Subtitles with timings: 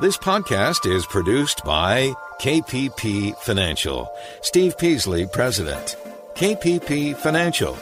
[0.00, 4.10] This podcast is produced by KPP Financial.
[4.40, 5.94] Steve Peasley, President.
[6.32, 7.76] KPP Financial.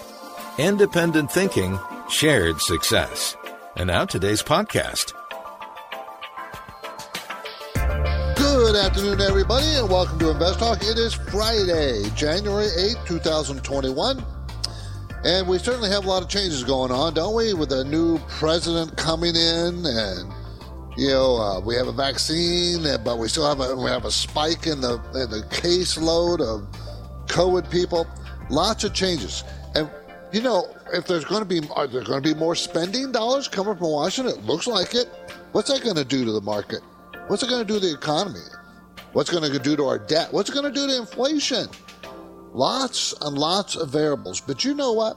[0.58, 1.78] Independent thinking,
[2.10, 3.36] shared success.
[3.76, 5.12] And now today's podcast.
[8.34, 10.78] Good afternoon, everybody, and welcome to Invest Talk.
[10.82, 14.24] It is Friday, January 8th, 2021.
[15.22, 17.54] And we certainly have a lot of changes going on, don't we?
[17.54, 20.32] With a new president coming in and
[20.98, 24.10] you know, uh, we have a vaccine, but we still have a we have a
[24.10, 26.66] spike in the in the caseload of
[27.28, 28.04] COVID people.
[28.50, 29.44] Lots of changes,
[29.76, 29.88] and
[30.32, 33.46] you know, if there's going to be are there going to be more spending dollars
[33.46, 34.36] coming from Washington?
[34.36, 35.08] It looks like it.
[35.52, 36.80] What's that going to do to the market?
[37.28, 38.44] What's it going to do to the economy?
[39.12, 40.32] What's going to do to our debt?
[40.32, 41.68] What's it going to do to inflation?
[42.52, 44.40] Lots and lots of variables.
[44.40, 45.16] But you know what?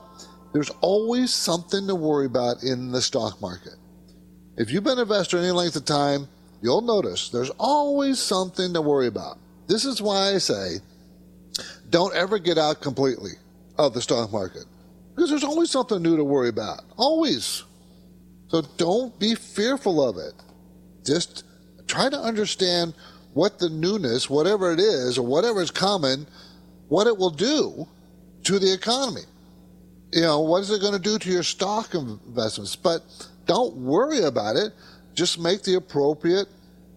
[0.53, 3.80] There's always something to worry about in the stock market.
[4.57, 6.27] If you've been an investor any length of time,
[6.61, 9.37] you'll notice there's always something to worry about.
[9.67, 10.77] This is why I say
[11.89, 13.31] don't ever get out completely
[13.77, 14.65] of the stock market
[15.15, 16.81] because there's always something new to worry about.
[16.97, 17.63] Always.
[18.47, 20.33] So don't be fearful of it.
[21.05, 21.45] Just
[21.87, 22.93] try to understand
[23.33, 26.27] what the newness, whatever it is, or whatever is coming,
[26.89, 27.87] what it will do
[28.43, 29.21] to the economy.
[30.11, 32.75] You know, what is it going to do to your stock investments?
[32.75, 33.03] But
[33.51, 34.71] don't worry about it.
[35.13, 36.47] Just make the appropriate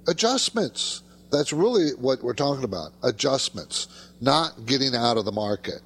[0.07, 1.03] adjustments.
[1.33, 5.81] That's really what we're talking about adjustments, not getting out of the market.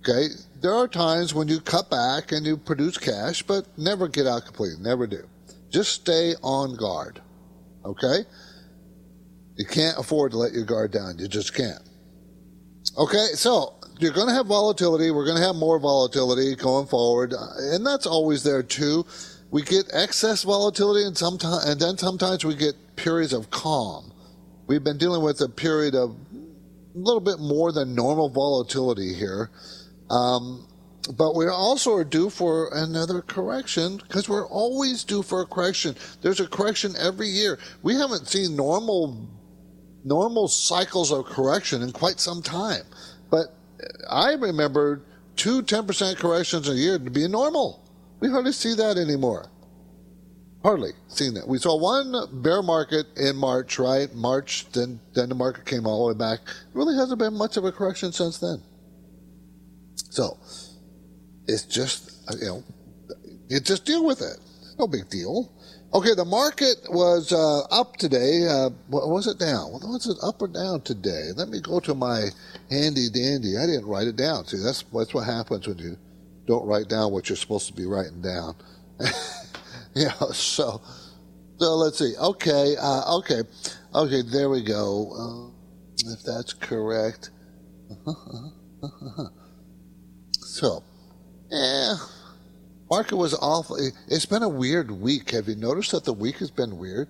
[0.00, 0.26] Okay?
[0.60, 4.44] There are times when you cut back and you produce cash, but never get out
[4.44, 4.82] completely.
[4.82, 5.22] Never do.
[5.70, 7.20] Just stay on guard.
[7.84, 8.24] Okay?
[9.54, 11.16] You can't afford to let your guard down.
[11.20, 11.88] You just can't.
[12.98, 15.12] Okay, so you're going to have volatility.
[15.12, 19.06] We're going to have more volatility going forward, uh, and that's always there too
[19.50, 24.12] we get excess volatility and sometimes and then sometimes we get periods of calm.
[24.66, 26.16] We've been dealing with a period of
[26.94, 29.50] a little bit more than normal volatility here.
[30.08, 30.66] Um,
[31.16, 35.96] but we also are due for another correction because we're always due for a correction.
[36.20, 37.58] There's a correction every year.
[37.82, 39.28] We haven't seen normal
[40.04, 42.84] normal cycles of correction in quite some time.
[43.30, 43.54] But
[44.08, 45.02] I remember
[45.36, 47.82] two 10% corrections a year to be normal.
[48.20, 49.50] We hardly see that anymore.
[50.62, 51.48] Hardly seen that.
[51.48, 54.14] We saw one bear market in March, right?
[54.14, 56.40] March, then then the market came all the way back.
[56.40, 58.62] It really hasn't been much of a correction since then.
[60.10, 60.36] So
[61.48, 62.64] it's just you know,
[63.48, 64.38] you just deal with it.
[64.78, 65.50] No big deal.
[65.92, 68.46] Okay, the market was uh, up today.
[68.46, 69.72] Uh, was it down?
[69.72, 71.30] Was it up or down today?
[71.34, 72.28] Let me go to my
[72.70, 73.56] handy dandy.
[73.56, 74.46] I didn't write it down.
[74.46, 75.96] See, that's that's what happens when you
[76.46, 78.54] don't write down what you're supposed to be writing down.
[79.94, 80.80] yeah, so
[81.58, 82.14] so let's see.
[82.18, 83.42] Okay, uh, okay,
[83.94, 84.22] okay.
[84.22, 85.12] There we go.
[85.12, 87.30] Uh, if that's correct.
[90.32, 90.82] so,
[91.50, 91.96] yeah,
[92.90, 93.76] market was awful.
[94.08, 95.32] It's been a weird week.
[95.32, 97.08] Have you noticed that the week has been weird?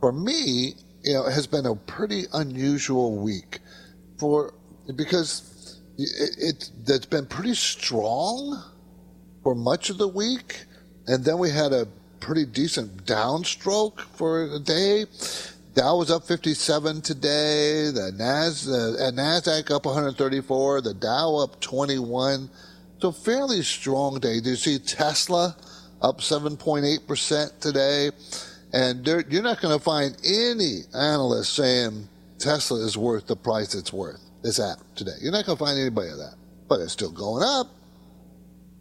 [0.00, 3.60] For me, you know, it has been a pretty unusual week.
[4.18, 4.54] For
[4.96, 5.51] because
[5.98, 8.62] it, it that's been pretty strong
[9.42, 10.64] for much of the week,
[11.06, 11.86] and then we had a
[12.20, 15.06] pretty decent downstroke for a day.
[15.74, 17.90] Dow was up 57 today.
[17.90, 20.82] The Nas, uh, Nasdaq up 134.
[20.82, 22.50] The Dow up 21.
[23.00, 24.40] So fairly strong day.
[24.40, 25.56] Do you see Tesla
[26.02, 28.10] up 7.8 percent today?
[28.72, 32.08] And you're not going to find any analyst saying
[32.38, 35.12] Tesla is worth the price it's worth this app today.
[35.20, 36.34] You're not going to find anybody of that,
[36.68, 37.68] but it's still going up.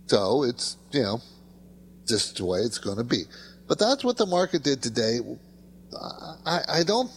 [0.07, 1.21] So it's, you know,
[2.07, 3.23] just the way it's going to be.
[3.67, 5.19] But that's what the market did today.
[6.45, 7.09] I, I don't,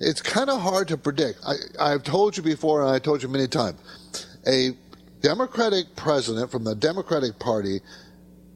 [0.00, 1.40] it's kind of hard to predict.
[1.46, 3.78] I, I've told you before, and I told you many times,
[4.46, 4.70] a
[5.20, 7.80] Democratic president from the Democratic Party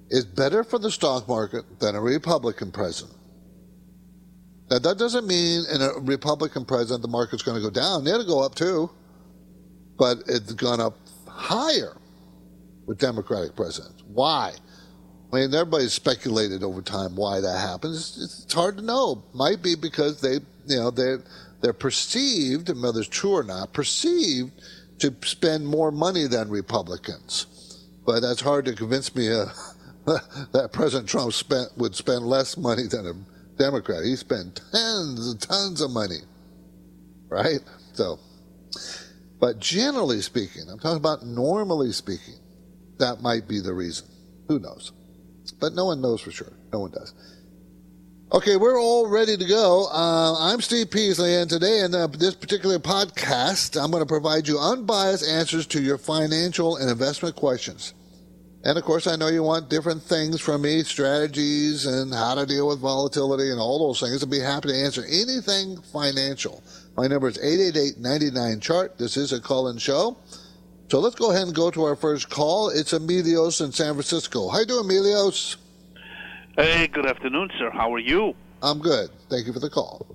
[0.08, 3.16] is better for the stock market than a Republican president.
[4.70, 8.06] Now, that doesn't mean in a Republican president the market's going to go down.
[8.06, 8.90] It'll go up too,
[9.98, 10.96] but it's gone up
[11.28, 11.96] higher
[12.86, 14.02] with Democratic presidents.
[14.06, 14.52] Why?
[15.32, 18.18] I mean, everybody's speculated over time why that happens.
[18.22, 19.24] It's, it's hard to know.
[19.32, 20.34] Might be because they,
[20.66, 21.22] you know, they're
[21.60, 24.52] they're perceived, whether it's true or not, perceived
[25.00, 27.46] to spend more money than Republicans.
[28.06, 29.46] But that's hard to convince me uh,
[30.52, 34.04] that President Trump spent would spend less money than a Democrat.
[34.04, 36.20] He spent tons and tons of money,
[37.28, 37.60] right?
[37.92, 38.18] So,
[39.38, 42.34] but generally speaking, I'm talking about normally speaking,
[42.98, 44.08] that might be the reason.
[44.48, 44.92] Who knows?
[45.60, 46.52] But no one knows for sure.
[46.72, 47.14] No one does.
[48.32, 49.88] Okay, we're all ready to go.
[49.92, 54.48] Uh, I'm Steve Peasley, and today in uh, this particular podcast, I'm going to provide
[54.48, 57.92] you unbiased answers to your financial and investment questions.
[58.62, 62.44] And of course, I know you want different things from me, strategies and how to
[62.44, 64.22] deal with volatility and all those things.
[64.22, 66.62] I'd be happy to answer anything financial.
[66.96, 68.98] My number is 888-99-CHART.
[68.98, 70.18] This is a call-in show.
[70.90, 72.68] So let's go ahead and go to our first call.
[72.68, 74.50] It's Emilios in San Francisco.
[74.50, 75.56] How you doing, Emilios?
[76.56, 77.70] Hey, good afternoon, sir.
[77.70, 78.34] How are you?
[78.62, 79.08] I'm good.
[79.30, 80.06] Thank you for the call.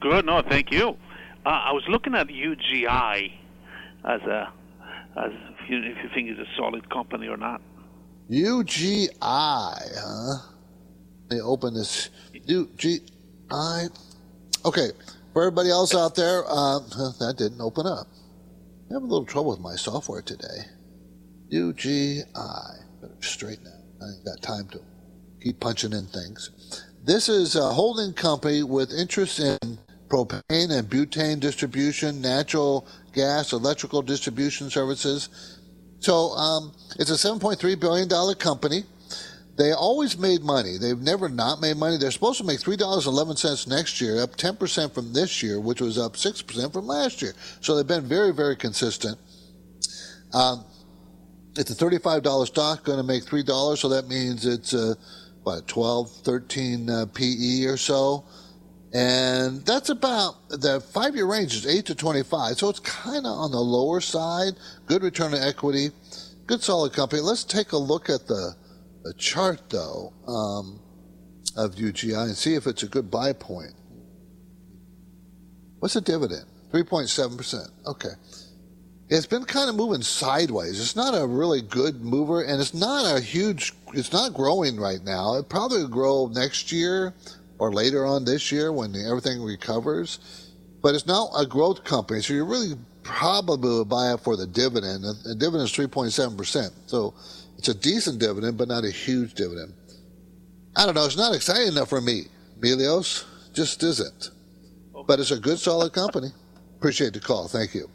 [0.00, 0.26] Good.
[0.26, 0.96] No, thank you.
[1.44, 3.32] Uh, I was looking at UGI
[4.04, 4.52] as a
[5.16, 5.32] as
[5.66, 7.60] if you, if you think it's a solid company or not.
[8.30, 10.38] UGI, huh?
[11.30, 12.10] Me open this.
[12.34, 13.88] UGI.
[14.64, 14.90] Okay,
[15.32, 16.78] for everybody else out there, uh,
[17.20, 18.06] that didn't open up.
[18.90, 20.66] I have a little trouble with my software today.
[21.52, 22.82] UGI.
[23.00, 23.82] Better straighten that.
[24.00, 24.80] I ain't got time to
[25.42, 26.84] keep punching in things.
[27.04, 34.02] This is a holding company with interest in propane and butane distribution, natural gas, electrical
[34.02, 35.28] distribution services.
[36.00, 38.84] So um, it's a $7.3 billion company.
[39.56, 40.76] They always made money.
[40.76, 41.96] They've never not made money.
[41.96, 46.12] They're supposed to make $3.11 next year, up 10% from this year, which was up
[46.12, 47.32] 6% from last year.
[47.60, 49.18] So they've been very, very consistent.
[50.34, 50.64] Um,
[51.56, 54.94] it's a $35 stock, going to make $3, so that means it's uh,
[55.42, 58.24] what 12, 13 uh, PE or so,
[58.96, 62.56] and that's about the five-year range is eight to 25.
[62.56, 64.54] So it's kind of on the lower side.
[64.86, 65.90] Good return on equity,
[66.46, 67.20] good solid company.
[67.20, 68.54] Let's take a look at the,
[69.04, 70.80] the chart though um,
[71.58, 73.74] of UGI and see if it's a good buy point.
[75.80, 76.46] What's the dividend?
[76.72, 77.68] 3.7%.
[77.86, 78.08] Okay.
[79.10, 80.80] It's been kind of moving sideways.
[80.80, 83.74] It's not a really good mover, and it's not a huge.
[83.92, 85.34] It's not growing right now.
[85.34, 87.14] It probably will grow next year
[87.58, 90.52] or later on this year when everything recovers.
[90.82, 94.46] But it's not a growth company, so you really probably would buy it for the
[94.46, 95.04] dividend.
[95.24, 97.14] The dividend is three point seven percent, so
[97.58, 99.72] it's a decent dividend, but not a huge dividend.
[100.76, 101.06] I don't know.
[101.06, 102.24] It's not exciting enough for me,
[102.60, 103.24] Melios.
[103.54, 104.30] Just isn't.
[105.06, 106.28] But it's a good, solid company.
[106.76, 107.48] Appreciate the call.
[107.48, 107.88] Thank you.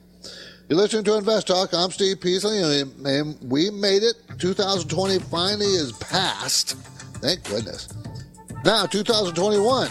[0.67, 1.73] You're listening to Invest Talk.
[1.73, 4.15] I'm Steve Peasley, and we made it.
[4.39, 6.77] 2020 finally is past.
[7.21, 7.89] Thank goodness.
[8.63, 9.89] Now, 2021.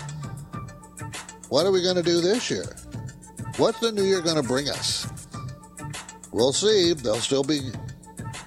[1.49, 2.76] What are we going to do this year?
[3.56, 5.08] What's the new year going to bring us?
[6.31, 6.93] We'll see.
[6.94, 7.72] There'll still be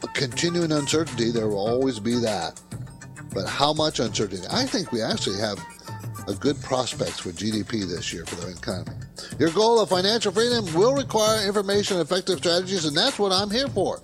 [0.02, 1.30] a continuing uncertainty.
[1.30, 2.62] There will always be that.
[3.34, 4.48] But how much uncertainty?
[4.50, 5.60] I think we actually have
[6.30, 8.96] a good prospects for GDP this year for the economy.
[9.40, 13.52] Your goal of financial freedom will require information and effective strategies, and that's what I'm
[13.52, 14.02] here for.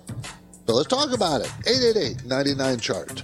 [0.66, 1.52] So let's talk about it.
[1.66, 3.22] 888 99 chart.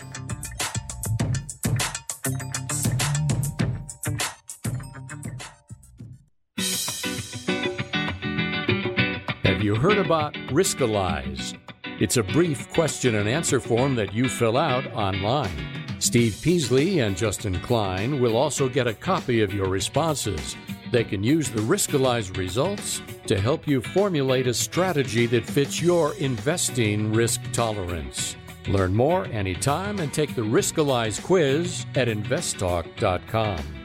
[9.67, 11.59] You heard about Riskalyze?
[12.01, 15.51] It's a brief question and answer form that you fill out online.
[15.99, 20.55] Steve Peasley and Justin Klein will also get a copy of your responses.
[20.93, 26.15] They can use the Riskalyze results to help you formulate a strategy that fits your
[26.15, 28.37] investing risk tolerance.
[28.69, 33.76] Learn more anytime and take the Riskalyze quiz at investtalk.com.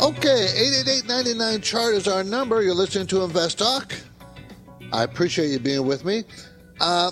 [0.00, 2.62] Okay, 888 chart is our number.
[2.62, 3.92] You're listening to Invest Talk.
[4.92, 6.22] I appreciate you being with me.
[6.80, 7.10] Uh,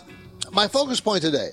[0.52, 1.48] my focus point today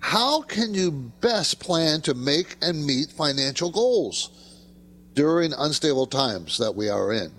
[0.00, 0.90] how can you
[1.20, 4.30] best plan to make and meet financial goals
[5.14, 7.32] during unstable times that we are in?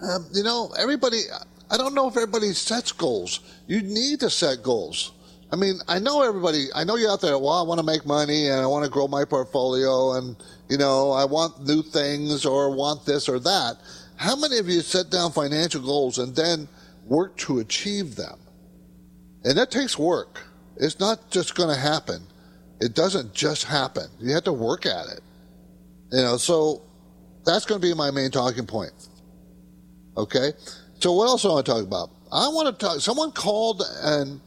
[0.00, 1.22] Um, you know, everybody,
[1.70, 3.40] I don't know if everybody sets goals.
[3.66, 5.10] You need to set goals.
[5.50, 8.04] I mean, I know everybody, I know you're out there, well, I want to make
[8.04, 10.36] money and I want to grow my portfolio and,
[10.68, 13.76] you know, I want new things or want this or that.
[14.16, 16.68] How many of you set down financial goals and then
[17.06, 18.38] work to achieve them?
[19.44, 20.42] And that takes work.
[20.76, 22.22] It's not just going to happen.
[22.80, 24.08] It doesn't just happen.
[24.20, 25.20] You have to work at it.
[26.12, 26.82] You know, so
[27.46, 28.92] that's going to be my main talking point.
[30.16, 30.52] Okay.
[30.98, 32.10] So what else do I want to talk about?
[32.30, 33.00] I want to talk.
[33.00, 34.40] Someone called and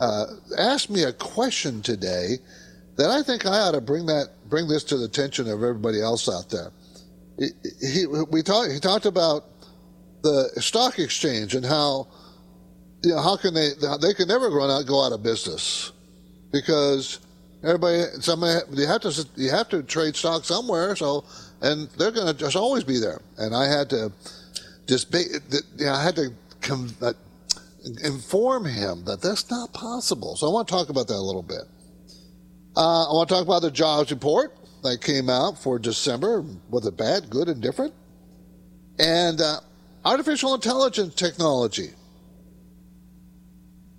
[0.00, 0.26] uh,
[0.58, 2.38] asked me a question today
[2.96, 6.00] that I think I ought to bring that bring this to the attention of everybody
[6.00, 6.70] else out there.
[7.38, 7.48] He,
[7.80, 8.72] he we talked.
[8.72, 9.44] He talked about
[10.22, 12.08] the stock exchange and how
[13.06, 15.92] you know, how can they, they can never run out, go out of business
[16.52, 17.20] because
[17.62, 20.96] everybody, somebody, you have to, you have to trade stock somewhere.
[20.96, 21.24] So,
[21.62, 23.20] and they're going to just always be there.
[23.38, 24.12] And I had to
[24.88, 25.24] just be,
[25.78, 27.12] you know, I had to come, uh,
[28.02, 30.36] inform him that that's not possible.
[30.36, 31.62] So I want to talk about that a little bit.
[32.76, 34.52] Uh, I want to talk about the jobs report.
[34.82, 36.44] that came out for December.
[36.70, 37.94] Was it bad, good, and different?
[38.98, 39.60] And uh,
[40.04, 41.90] artificial intelligence technology.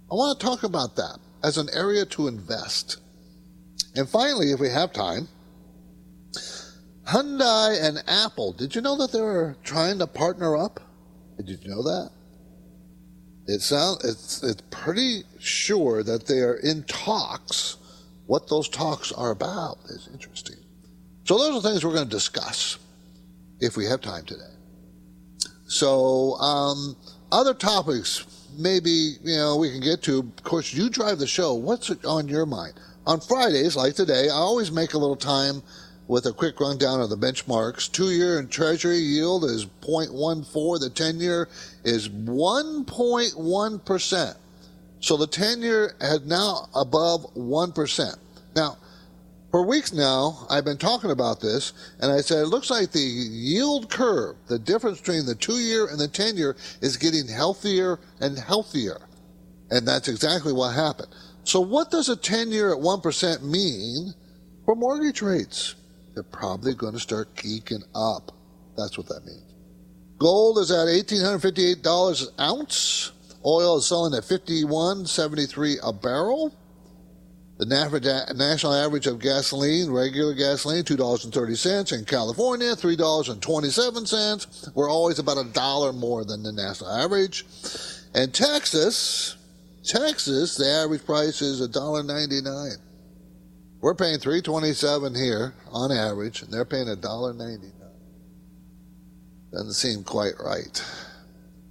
[0.09, 2.97] I want to talk about that as an area to invest.
[3.95, 5.27] And finally, if we have time,
[7.07, 8.53] Hyundai and Apple.
[8.53, 10.79] Did you know that they were trying to partner up?
[11.37, 12.11] Did you know that?
[13.47, 13.61] It
[14.03, 17.77] it's it's pretty sure that they are in talks.
[18.25, 20.57] What those talks are about is interesting.
[21.23, 22.77] So those are things we're going to discuss
[23.61, 24.53] if we have time today.
[25.67, 26.97] So um,
[27.31, 28.25] other topics,
[28.57, 30.19] maybe you know we can get to.
[30.19, 31.53] Of course, you drive the show.
[31.53, 32.73] What's on your mind?
[33.05, 35.63] On Fridays, like today, I always make a little time
[36.07, 37.91] with a quick rundown of the benchmarks.
[37.91, 40.79] Two year and treasury yield is 0.14.
[40.79, 41.49] The 10 year
[41.83, 44.35] is 1.1%.
[44.99, 48.17] So the 10 year is now above 1%.
[48.55, 48.77] Now,
[49.51, 51.71] for weeks now, I've been talking about this,
[52.01, 55.87] and I said it looks like the yield curve, the difference between the two year
[55.87, 58.99] and the 10 year, is getting healthier and healthier.
[59.71, 61.07] And that's exactly what happened.
[61.43, 64.13] So, what does a 10 year at 1% mean
[64.65, 65.75] for mortgage rates?
[66.17, 68.31] They're probably going to start geeking up.
[68.75, 69.53] That's what that means.
[70.17, 73.11] Gold is at $1,858 an ounce.
[73.45, 76.55] Oil is selling at 51.73 a barrel.
[77.59, 77.67] The
[78.35, 81.93] national average of gasoline, regular gasoline, $2.30.
[81.99, 84.73] In California, $3.27.
[84.73, 87.45] We're always about a dollar more than the national average.
[88.15, 89.35] And Texas,
[89.83, 92.77] Texas, the average price is $1.99.
[93.79, 97.87] We're paying three twenty seven here on average, and they're paying a dollar ninety nine.
[99.51, 100.83] Doesn't seem quite right.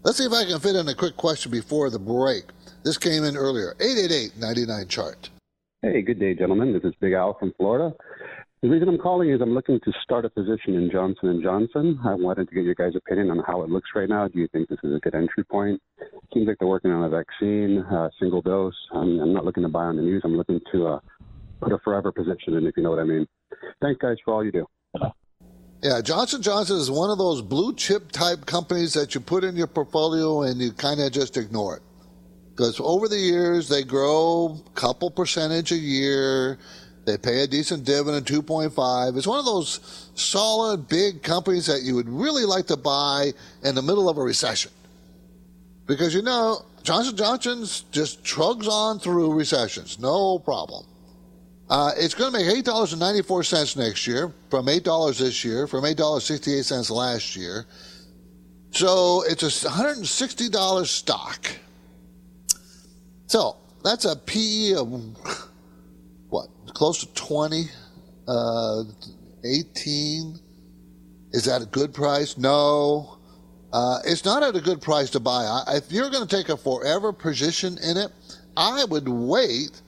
[0.04, 2.44] Let's see if I can fit in a quick question before the break.
[2.84, 3.74] This came in earlier.
[3.80, 5.30] 888-99 chart.
[5.82, 6.72] Hey, good day, gentlemen.
[6.72, 7.92] This is Big Al from Florida.
[8.62, 11.98] The reason I'm calling is I'm looking to start a position in Johnson and Johnson.
[12.04, 14.28] I wanted to get your guys' opinion on how it looks right now.
[14.28, 15.82] Do you think this is a good entry point?
[16.32, 18.74] Seems like they're working on a vaccine, uh, single dose.
[18.94, 20.22] I'm, I'm not looking to buy on the news.
[20.24, 21.00] I'm looking to uh,
[21.60, 23.26] put a forever position in, if you know what I mean.
[23.80, 24.66] Thanks, guys, for all you do.
[25.82, 29.56] Yeah, Johnson Johnson is one of those blue chip type companies that you put in
[29.56, 31.82] your portfolio and you kind of just ignore it.
[32.50, 36.58] Because over the years they grow a couple percentage a year.
[37.04, 39.16] They pay a decent dividend, 2.5.
[39.16, 43.32] It's one of those solid, big companies that you would really like to buy
[43.62, 44.72] in the middle of a recession.
[45.86, 50.84] Because you know, Johnson Johnson's just trugs on through recessions, no problem.
[51.68, 54.84] Uh, it's going to make eight dollars and ninety four cents next year, from eight
[54.84, 57.66] dollars this year, from eight dollars sixty eight cents last year.
[58.70, 61.48] So it's a one hundred and sixty dollars stock.
[63.26, 64.92] So that's a PE of
[66.28, 67.64] what, close to twenty,
[68.28, 68.84] uh,
[69.44, 70.38] eighteen.
[71.32, 72.38] Is that a good price?
[72.38, 73.18] No.
[73.72, 75.62] Uh, it's not at a good price to buy.
[75.68, 78.10] If you're going to take a forever position in it,
[78.56, 79.82] I would wait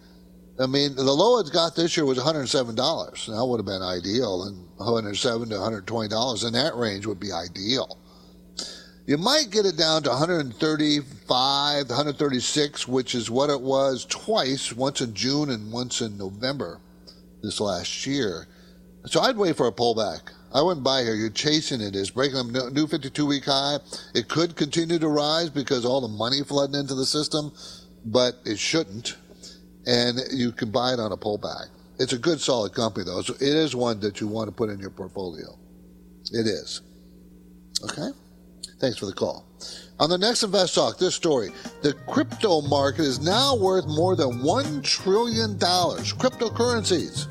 [0.60, 2.74] I mean, the low it's got this year was $107.
[3.26, 7.98] That would have been ideal, and 107 to $120 in that range would be ideal.
[9.06, 15.00] You might get it down to 135, 136, which is what it was twice, once
[15.00, 16.80] in June and once in November
[17.40, 18.48] this last year.
[19.06, 20.32] So I'd wait for a pullback.
[20.52, 21.14] I wouldn't buy here.
[21.14, 21.94] You're chasing it.
[21.94, 23.78] It's breaking a new 52 week high.
[24.12, 27.52] It could continue to rise because all the money flooding into the system,
[28.04, 29.16] but it shouldn't
[29.86, 31.68] and you can buy it on a pullback.
[31.98, 33.22] It's a good, solid company, though.
[33.22, 35.58] So it is one that you want to put in your portfolio.
[36.32, 36.82] It is.
[37.84, 38.10] Okay?
[38.80, 39.44] Thanks for the call.
[39.98, 41.50] On the next Invest Talk, this story
[41.82, 45.58] the crypto market is now worth more than $1 trillion.
[45.58, 47.26] Cryptocurrencies.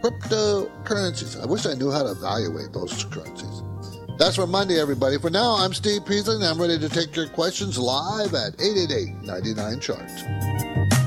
[0.00, 1.42] Cryptocurrencies.
[1.42, 3.62] I wish I knew how to evaluate those currencies.
[4.18, 5.18] That's for Monday, everybody.
[5.18, 9.22] For now, I'm Steve Peasley, and I'm ready to take your questions live at 888
[9.22, 10.97] 99 Chart.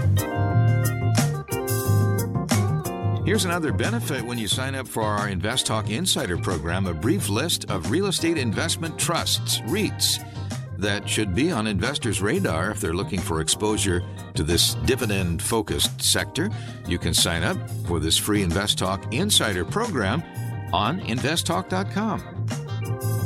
[3.24, 7.30] Here's another benefit when you sign up for our Invest Talk Insider program a brief
[7.30, 10.18] list of real estate investment trusts, REITs,
[10.80, 14.01] that should be on investors' radar if they're looking for exposure
[14.34, 16.50] to this dividend focused sector.
[16.88, 20.24] You can sign up for this free Invest Talk Insider program
[20.74, 23.21] on investtalk.com.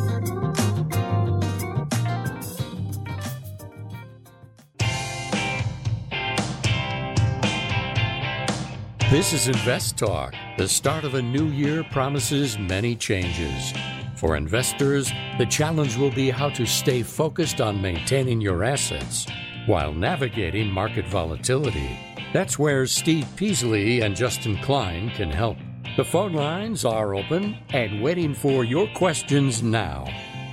[9.15, 10.33] This is Invest Talk.
[10.57, 13.71] The start of a new year promises many changes.
[14.17, 19.25] For investors, the challenge will be how to stay focused on maintaining your assets
[19.67, 21.97] while navigating market volatility.
[22.33, 25.55] That's where Steve Peasley and Justin Klein can help.
[25.95, 30.03] The phone lines are open and waiting for your questions now.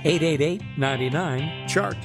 [0.05, 1.97] 888 99 Chart.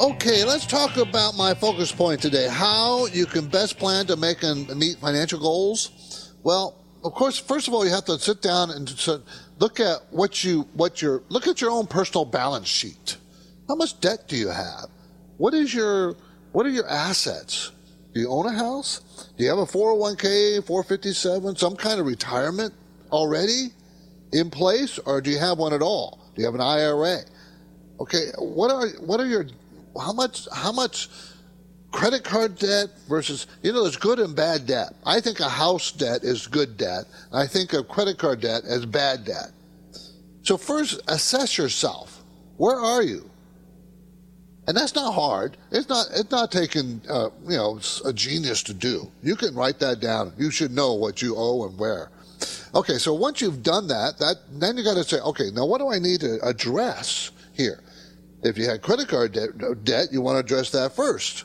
[0.00, 2.48] Okay, let's talk about my focus point today.
[2.48, 6.32] How you can best plan to make and meet financial goals.
[6.42, 8.88] Well, of course, first of all, you have to sit down and
[9.58, 13.18] look at what you what your look at your own personal balance sheet.
[13.68, 14.86] How much debt do you have?
[15.36, 16.16] What is your
[16.52, 17.70] what are your assets?
[18.14, 19.28] Do you own a house?
[19.36, 22.72] Do you have a 401k, 457, some kind of retirement
[23.10, 23.68] already
[24.32, 26.18] in place, or do you have one at all?
[26.34, 27.18] Do you have an IRA?
[28.00, 29.46] Okay, what are what are your
[30.00, 31.08] how much how much
[31.90, 34.94] credit card debt versus you know there's good and bad debt.
[35.04, 37.04] I think a house debt is good debt.
[37.32, 39.52] I think a credit card debt is bad debt.
[40.42, 42.22] So first assess yourself.
[42.56, 43.30] Where are you?
[44.66, 45.56] And that's not hard.
[45.70, 46.06] It's not.
[46.14, 49.10] It's not taking uh, you know a genius to do.
[49.22, 50.32] You can write that down.
[50.38, 52.10] You should know what you owe and where.
[52.74, 55.78] Okay, so once you've done that, that then you got to say, okay, now what
[55.78, 57.82] do I need to address here?
[58.42, 61.44] If you had credit card debt, debt, you want to address that first.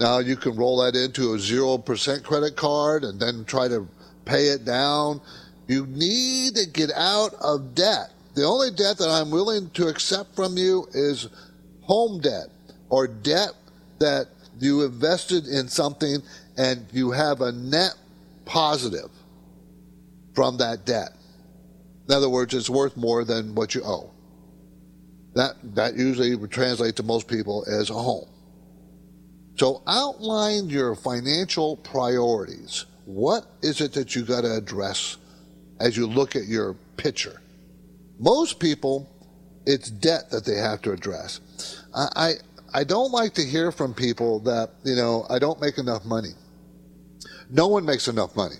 [0.00, 3.86] Now you can roll that into a zero percent credit card and then try to
[4.24, 5.20] pay it down.
[5.66, 8.10] You need to get out of debt.
[8.34, 11.28] The only debt that I'm willing to accept from you is
[11.82, 12.46] home debt
[12.88, 13.50] or debt
[13.98, 14.28] that
[14.60, 16.18] you invested in something
[16.56, 17.94] and you have a net
[18.44, 19.10] positive
[20.34, 21.10] from that debt.
[22.08, 24.10] In other words, it's worth more than what you owe.
[25.34, 28.28] That, that usually would translate to most people as a home.
[29.56, 32.86] So outline your financial priorities.
[33.04, 35.16] What is it that you got to address
[35.80, 37.40] as you look at your picture?
[38.18, 39.08] Most people,
[39.66, 41.40] it's debt that they have to address.
[41.94, 42.34] I,
[42.74, 46.30] I don't like to hear from people that, you know, I don't make enough money.
[47.50, 48.56] No one makes enough money.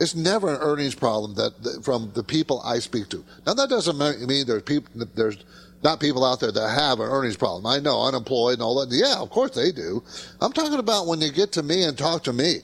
[0.00, 3.22] It's never an earnings problem that, that from the people I speak to.
[3.46, 5.44] Now that doesn't mean there's people there's
[5.82, 7.66] not people out there that have an earnings problem.
[7.66, 8.94] I know unemployed and all that.
[8.94, 10.02] Yeah, of course they do.
[10.40, 12.60] I'm talking about when you get to me and talk to me.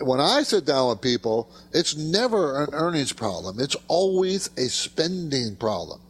[0.00, 3.60] When I sit down with people, it's never an earnings problem.
[3.60, 6.00] It's always a spending problem.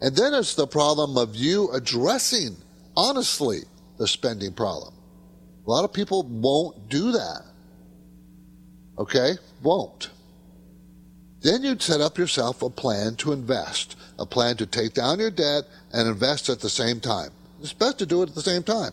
[0.00, 2.56] And then it's the problem of you addressing
[2.96, 3.60] honestly
[3.98, 4.94] the spending problem.
[5.66, 7.42] A lot of people won't do that.
[8.98, 9.32] Okay?
[9.62, 10.10] Won't.
[11.42, 15.30] Then you'd set up yourself a plan to invest, a plan to take down your
[15.30, 17.30] debt and invest at the same time.
[17.60, 18.92] It's best to do it at the same time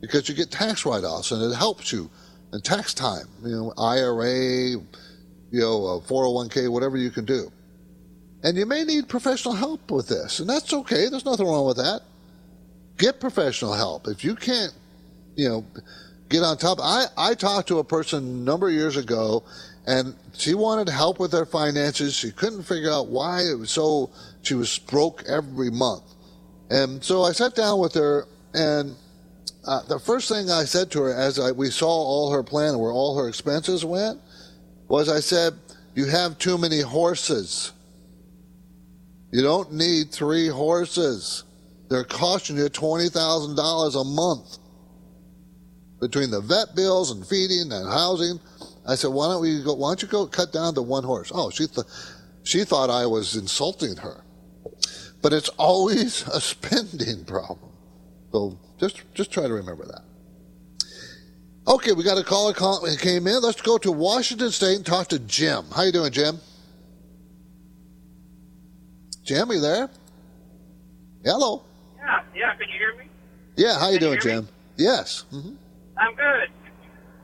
[0.00, 2.10] because you get tax write offs and it helps you
[2.52, 3.26] in tax time.
[3.42, 4.80] You know, IRA, you
[5.52, 7.50] know, uh, 401k, whatever you can do.
[8.42, 11.08] And you may need professional help with this, and that's okay.
[11.08, 12.02] There's nothing wrong with that.
[12.98, 14.06] Get professional help.
[14.06, 14.74] If you can't,
[15.34, 15.64] you know,
[16.28, 16.78] get on top.
[16.80, 19.44] I, I talked to a person a number of years ago,
[19.86, 22.14] and she wanted help with her finances.
[22.14, 24.10] She couldn't figure out why it was so,
[24.44, 26.04] she was broke every month.
[26.70, 28.94] And so I sat down with her, and
[29.66, 32.70] uh, the first thing I said to her as I, we saw all her plan,
[32.70, 34.20] and where all her expenses went,
[34.88, 35.54] was I said,
[35.94, 37.72] You have too many horses.
[39.32, 41.44] You don't need three horses.
[41.88, 44.58] They're costing you $20,000 a month
[46.00, 48.38] between the vet bills and feeding and housing.
[48.86, 51.32] I said, why don't we go, why don't you go cut down to one horse?
[51.34, 51.86] Oh, she, th-
[52.42, 54.23] she thought I was insulting her.
[55.24, 57.72] But it's always a spending problem.
[58.30, 60.02] So just, just try to remember that.
[61.66, 63.40] Okay, we got a caller call, came in.
[63.40, 65.64] Let's go to Washington State and talk to Jim.
[65.74, 66.40] How you doing, Jim?
[69.22, 69.88] Jim, are you there?
[71.24, 71.62] Hello.
[71.96, 72.54] Yeah, yeah.
[72.56, 73.08] Can you hear me?
[73.56, 73.78] Yeah.
[73.78, 74.48] How you Can doing, you Jim?
[74.76, 75.24] Yes.
[75.32, 75.54] Mm-hmm.
[75.96, 76.48] I'm good.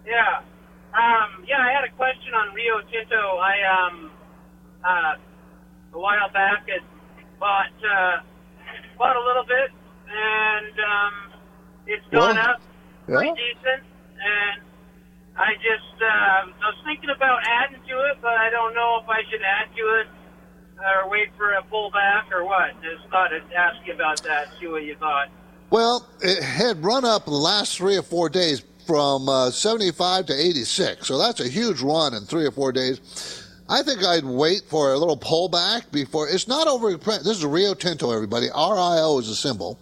[0.07, 0.41] Yeah.
[0.95, 3.37] Um, yeah, I had a question on Rio Tinto.
[3.37, 4.11] I um,
[4.83, 5.15] uh,
[5.93, 6.81] a while back had
[7.41, 8.21] bought uh,
[8.99, 9.71] bought a little bit,
[10.07, 11.15] and um,
[11.87, 12.61] it's gone Well, up
[13.07, 13.35] pretty yeah.
[13.35, 13.83] decent.
[14.21, 14.63] And
[15.37, 19.09] I just uh, I was thinking about adding to it, but I don't know if
[19.09, 20.07] I should add to it
[20.79, 22.71] or wait for a pullback or what.
[22.83, 24.49] Just thought I'd ask you about that.
[24.61, 25.29] See what you thought.
[25.71, 30.35] Well, it had run up the last three or four days from uh, 75 to
[30.35, 31.07] 86.
[31.07, 33.40] So that's a huge run in three or four days.
[33.71, 36.29] I think I'd wait for a little pullback before.
[36.29, 36.97] It's not over.
[36.97, 38.49] This is Rio Tinto, everybody.
[38.49, 39.79] RIO is a symbol.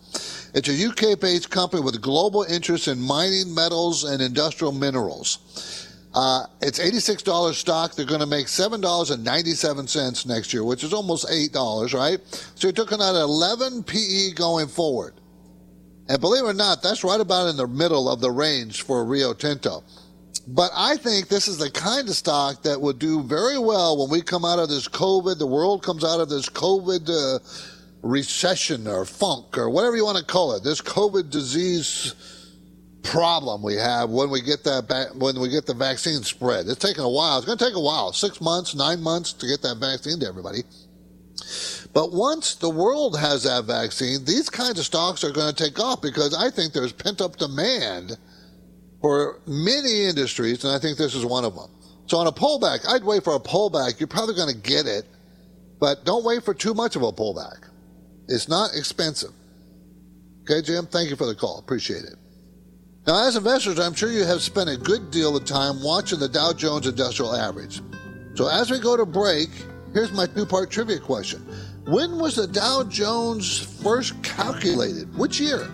[0.53, 5.89] It's a UK based company with global interests in mining, metals, and industrial minerals.
[6.13, 7.95] Uh, it's $86 stock.
[7.95, 12.19] They're going to make $7.97 next year, which is almost $8, right?
[12.57, 15.15] So you're looking at 11 PE going forward.
[16.11, 19.03] And believe it or not, that's right about in the middle of the range for
[19.07, 19.83] Rio Tinto.
[20.51, 24.09] But I think this is the kind of stock that would do very well when
[24.09, 27.39] we come out of this COVID, the world comes out of this COVID uh,
[28.03, 32.15] recession or funk or whatever you want to call it, this COVID disease
[33.03, 36.67] problem we have when we get that ba- when we get the vaccine spread.
[36.67, 37.37] It's taking a while.
[37.37, 40.27] It's going to take a while, six months, nine months to get that vaccine to
[40.27, 40.63] everybody.
[41.93, 45.79] But once the world has that vaccine, these kinds of stocks are going to take
[45.79, 48.17] off because I think there's pent up demand
[49.01, 51.71] for many industries, and I think this is one of them.
[52.07, 54.01] So on a pullback, I'd wait for a pullback.
[54.01, 55.05] You're probably going to get it,
[55.79, 57.69] but don't wait for too much of a pullback.
[58.29, 59.31] It's not expensive.
[60.43, 61.59] Okay, Jim, thank you for the call.
[61.59, 62.15] Appreciate it.
[63.07, 66.29] Now, as investors, I'm sure you have spent a good deal of time watching the
[66.29, 67.81] Dow Jones Industrial Average.
[68.35, 69.49] So as we go to break,
[69.93, 71.41] here's my two part trivia question.
[71.87, 75.17] When was the Dow Jones first calculated?
[75.17, 75.71] Which year?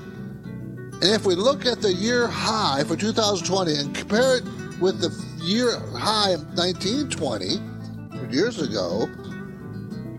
[1.04, 4.44] And if we look at the year high for 2020 and compare it
[4.80, 5.12] with the
[5.44, 7.60] year high of 1920,
[8.34, 9.06] years ago,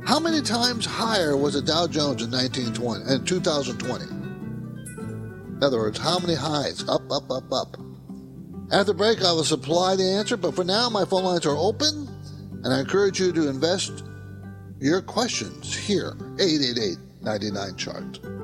[0.06, 4.06] how many times higher was the Dow Jones in 1920 and 2020?
[5.56, 6.88] In other words, how many highs?
[6.88, 7.78] Up, up, up, up.
[8.71, 12.08] After break, I will supply the answer, but for now, my phone lines are open,
[12.63, 14.04] and I encourage you to invest
[14.80, 16.15] your questions here.
[16.39, 18.35] 888 99 chart.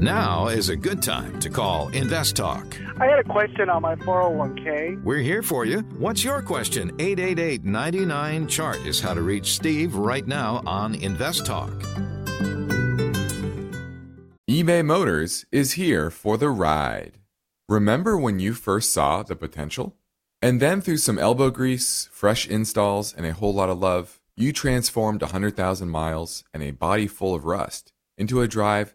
[0.00, 2.74] Now is a good time to call Invest Talk.
[2.98, 5.04] I had a question on my 401k.
[5.04, 5.80] We're here for you.
[5.98, 6.90] What's your question?
[6.98, 11.68] 888 99 Chart is how to reach Steve right now on Invest Talk.
[14.50, 17.18] eBay Motors is here for the ride.
[17.68, 19.96] Remember when you first saw the potential?
[20.40, 24.54] And then through some elbow grease, fresh installs, and a whole lot of love, you
[24.54, 28.94] transformed 100,000 miles and a body full of rust into a drive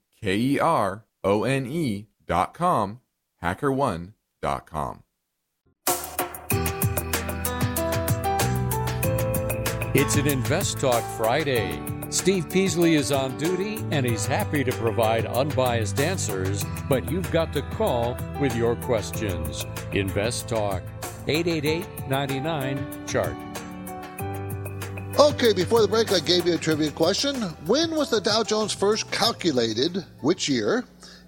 [0.23, 2.99] K E R O N E dot com,
[3.41, 5.03] hackerone dot com.
[9.93, 11.81] It's an Invest Talk Friday.
[12.11, 17.51] Steve Peasley is on duty and he's happy to provide unbiased answers, but you've got
[17.53, 19.65] to call with your questions.
[19.91, 20.83] Invest Talk,
[21.27, 23.50] 888 99 Chart.
[25.21, 27.35] Okay, before the break, I gave you a trivia question.
[27.67, 30.03] When was the Dow Jones first calculated?
[30.21, 30.83] Which year?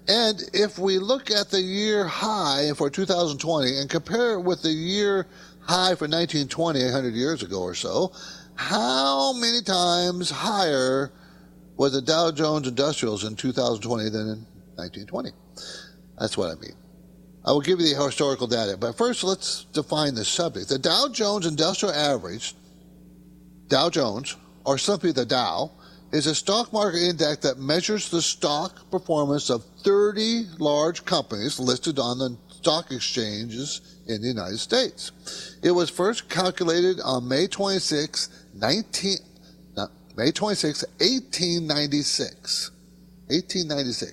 [0.08, 4.72] And if we look at the year high for 2020 and compare it with the
[4.72, 5.28] year
[5.60, 8.10] high for 1920, 100 years ago or so,
[8.56, 11.12] how many times higher
[11.76, 15.30] was the Dow Jones Industrials in 2020 than in 1920?
[16.18, 16.74] That's what I mean.
[17.44, 20.68] I will give you the historical data, but first let's define the subject.
[20.68, 22.56] The Dow Jones Industrial Average,
[23.74, 25.72] Dow Jones, or simply the Dow,
[26.12, 31.98] is a stock market index that measures the stock performance of 30 large companies listed
[31.98, 35.56] on the stock exchanges in the United States.
[35.60, 39.16] It was first calculated on May 26, 19,
[39.76, 42.70] no, May 26, 1896.
[43.26, 44.12] 1896.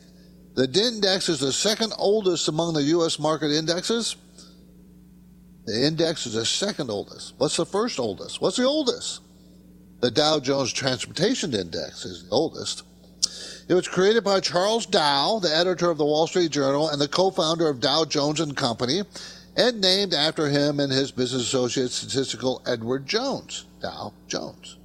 [0.55, 3.19] The index is the second oldest among the U.S.
[3.19, 4.15] market indexes.
[5.67, 7.35] The index is the second oldest.
[7.37, 8.41] What's the first oldest?
[8.41, 9.21] What's the oldest?
[10.01, 12.81] The Dow Jones Transportation Index is the oldest.
[13.67, 17.07] It was created by Charles Dow, the editor of the Wall Street Journal and the
[17.07, 19.03] co-founder of Dow Jones and Company,
[19.55, 24.79] and named after him and his business associate statistical Edward Jones, Dow Jones.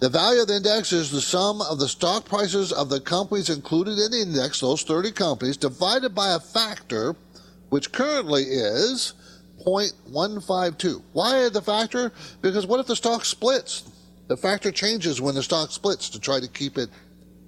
[0.00, 3.48] The value of the index is the sum of the stock prices of the companies
[3.48, 7.16] included in the index, those 30 companies, divided by a factor
[7.70, 9.14] which currently is
[9.64, 11.02] 0.152.
[11.14, 12.12] Why the factor?
[12.42, 13.88] Because what if the stock splits?
[14.32, 16.88] The factor changes when the stock splits to try to keep it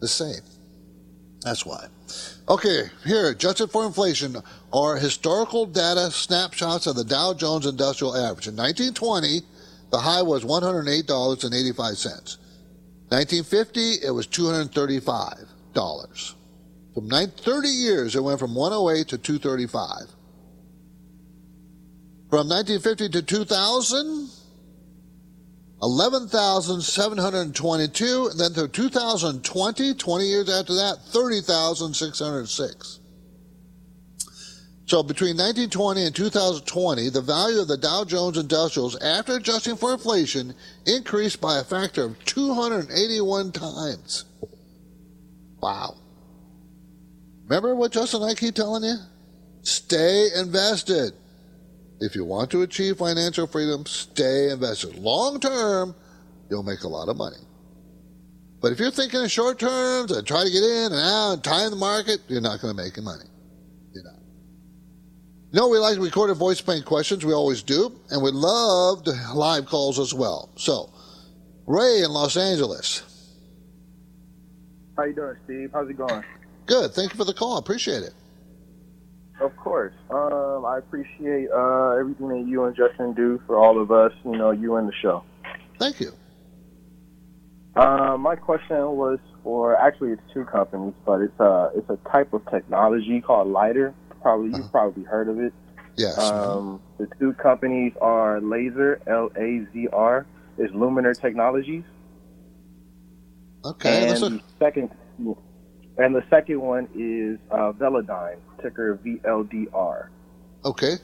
[0.01, 0.43] the same.
[1.41, 1.87] That's why.
[2.47, 4.37] Okay, here, adjusted for inflation
[4.71, 8.49] are historical data snapshots of the Dow Jones Industrial Average.
[8.49, 9.41] In 1920,
[9.93, 12.37] the high was $108.85.
[13.09, 16.35] 1950, it was $235.
[16.93, 20.01] From 30 years, it went from 108 to 235.
[22.29, 24.34] From 1950 to 2000,
[25.85, 28.29] 11,722.
[28.29, 33.01] And then to 2020, 20 years after that, 30,606.
[34.87, 39.93] So between 1920 and 2020, the value of the Dow Jones Industrials, after adjusting for
[39.93, 40.55] inflation,
[40.87, 44.25] increased by a factor of 281 times.
[45.61, 45.97] Wow.
[47.45, 48.97] Remember what Justin and I keep telling you?
[49.63, 51.13] Stay invested.
[52.05, 54.97] If you want to achieve financial freedom, stay invested.
[54.97, 55.95] Long term,
[56.51, 57.39] you'll make a lot of money.
[58.61, 61.45] But if you're thinking in short terms and try to get in and out and
[61.45, 63.25] time the market, you're not going to make any money.
[63.95, 64.21] You're not.
[65.53, 67.25] No, we like recorded voice bank questions.
[67.25, 67.99] We always do.
[68.11, 70.51] And we love the live calls as well.
[70.57, 70.91] So,
[71.67, 73.03] Ray in Los Angeles.
[74.99, 75.71] How you doing, Steve?
[75.73, 76.23] How's it going?
[76.67, 76.93] Good.
[76.93, 77.57] Thank you for the call.
[77.57, 78.13] Appreciate it.
[79.41, 79.93] Of course.
[80.11, 84.37] Um, I appreciate uh, everything that you and Justin do for all of us, you
[84.37, 85.25] know, you and the show.
[85.79, 86.13] Thank you.
[87.75, 92.33] Uh, my question was for actually it's two companies, but it's a it's a type
[92.33, 93.93] of technology called LiDAR.
[94.23, 94.69] Probably you've uh-huh.
[94.71, 95.53] probably heard of it.
[95.97, 96.17] Yes.
[96.17, 100.27] Um, the two companies are Laser L A Z R
[100.59, 101.85] is Luminar Technologies.
[103.65, 104.09] Okay.
[104.09, 104.91] And the second
[105.99, 110.09] and the second one is uh, Velodyne, ticker VLDR.
[110.65, 110.95] Okay,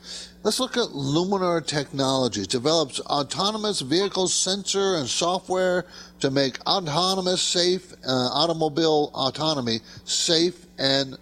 [0.43, 2.47] let's look at Luminar Technologies.
[2.47, 5.85] Develops autonomous vehicle sensor and software
[6.21, 11.19] to make autonomous, safe uh, automobile autonomy safe and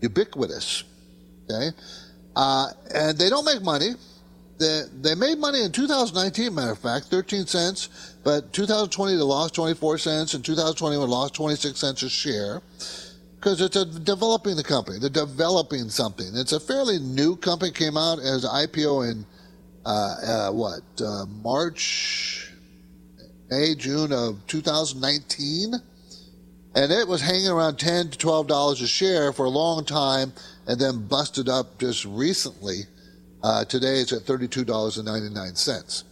[0.00, 0.82] ubiquitous.
[1.48, 1.68] Okay,
[2.34, 3.90] uh, and they don't make money.
[4.60, 7.88] They, they made money in 2019, matter of fact, 13 cents,
[8.22, 12.60] but 2020 they lost 24 cents, and 2021 lost 26 cents a share
[13.36, 14.98] because it's a developing the company.
[14.98, 16.26] They're developing something.
[16.34, 17.72] It's a fairly new company.
[17.72, 19.24] Came out as IPO in
[19.86, 22.52] uh, uh, what uh, March,
[23.50, 25.72] May, June of 2019,
[26.74, 30.34] and it was hanging around 10 to 12 dollars a share for a long time,
[30.66, 32.80] and then busted up just recently.
[33.42, 36.04] Uh, today it's at $32.99.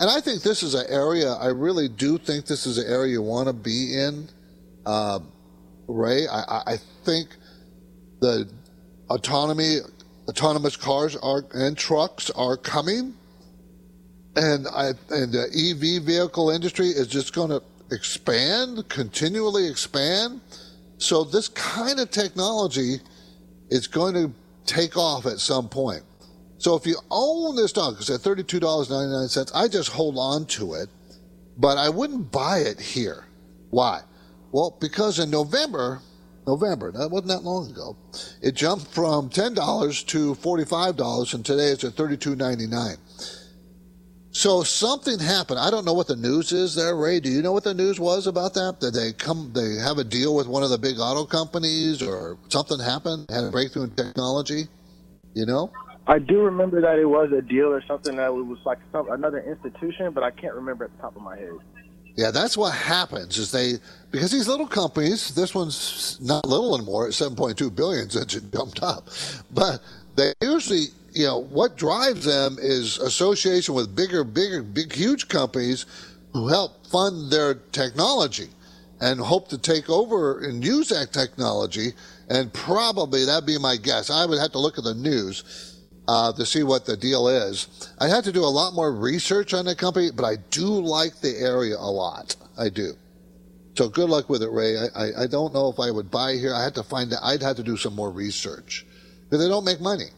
[0.00, 3.12] And I think this is an area, I really do think this is an area
[3.12, 4.28] you want to be in.
[4.84, 5.20] Uh,
[5.88, 6.26] Ray.
[6.28, 7.36] I, I think
[8.20, 8.48] the
[9.10, 9.78] autonomy,
[10.28, 13.14] autonomous cars are and trucks are coming,
[14.36, 20.40] and I and the EV vehicle industry is just going to expand, continually expand.
[20.98, 23.00] So this kind of technology
[23.70, 24.32] is going to
[24.66, 26.02] take off at some point.
[26.62, 29.50] So if you own this stock, it's at thirty-two dollars ninety-nine cents.
[29.52, 30.88] I just hold on to it,
[31.58, 33.24] but I wouldn't buy it here.
[33.70, 34.02] Why?
[34.52, 36.00] Well, because in November,
[36.46, 37.96] November, that wasn't that long ago,
[38.40, 42.96] it jumped from $10 to $45, and today it's at $32.99.
[44.30, 45.58] So something happened.
[45.58, 47.18] I don't know what the news is there, Ray.
[47.18, 48.78] Do you know what the news was about that?
[48.78, 52.38] Did they come, they have a deal with one of the big auto companies or
[52.50, 53.26] something happened?
[53.30, 54.68] Had a breakthrough in technology?
[55.34, 55.72] You know?
[56.06, 59.40] I do remember that it was a deal or something that was like some another
[59.40, 61.52] institution, but I can't remember at the top of my head.
[62.16, 63.74] Yeah, that's what happens is they
[64.10, 68.82] because these little companies, this one's not little anymore at 7.2 billion since it jumped
[68.82, 69.08] up,
[69.52, 69.80] but
[70.16, 75.86] they usually, you know, what drives them is association with bigger, bigger, big, huge companies
[76.32, 78.48] who help fund their technology
[79.00, 81.92] and hope to take over and use that technology.
[82.28, 84.10] And probably that'd be my guess.
[84.10, 85.71] I would have to look at the news
[86.08, 87.90] uh, to see what the deal is.
[87.98, 91.20] I had to do a lot more research on the company, but I do like
[91.20, 92.36] the area a lot.
[92.58, 92.94] I do.
[93.74, 94.76] So good luck with it, Ray.
[94.76, 96.54] I, I, I don't know if I would buy here.
[96.54, 97.20] I had to find out.
[97.22, 98.84] I'd have to do some more research
[99.24, 100.08] because they don't make money.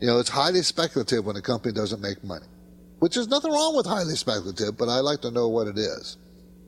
[0.00, 2.46] You know, it's highly speculative when a company doesn't make money,
[3.00, 6.18] which is nothing wrong with highly speculative, but I like to know what it is.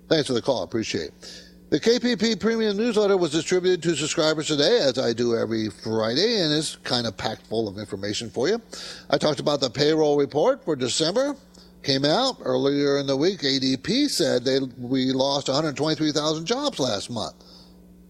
[0.09, 0.63] Thanks for the call.
[0.63, 1.46] Appreciate it.
[1.77, 6.51] The KPP Premium Newsletter was distributed to subscribers today, as I do every Friday, and
[6.51, 8.63] is kind of packed full of information for you.
[9.11, 11.37] I talked about the payroll report for December.
[11.83, 13.41] Came out earlier in the week.
[13.41, 17.35] ADP said they we lost 123,000 jobs last month.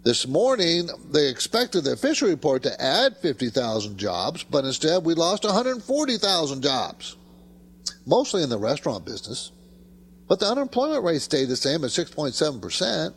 [0.05, 5.42] This morning, they expected the official report to add 50,000 jobs, but instead we lost
[5.42, 7.16] 140,000 jobs,
[8.07, 9.50] mostly in the restaurant business.
[10.29, 13.16] But the unemployment rate stayed the same at 6.7 percent.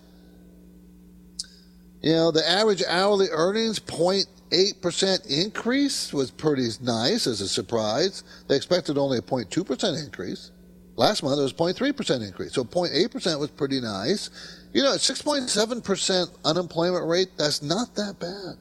[2.01, 8.23] You know, the average hourly earnings 0.8% increase was pretty nice as a surprise.
[8.47, 10.51] They expected only a 0.2% increase.
[10.95, 12.53] Last month it was 0.3% increase.
[12.53, 14.29] So 0.8% was pretty nice.
[14.73, 18.55] You know, 6.7% unemployment rate, that's not that bad.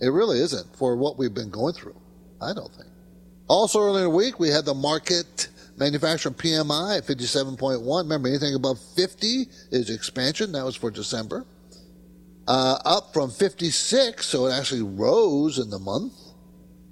[0.00, 1.96] It really isn't for what we've been going through.
[2.40, 2.88] I don't think.
[3.46, 8.02] Also earlier in the week, we had the Markit manufacturing PMI at 57.1.
[8.02, 10.50] Remember, anything above 50 is expansion.
[10.52, 11.46] That was for December
[12.48, 16.12] uh, up from 56, so it actually rose in the month,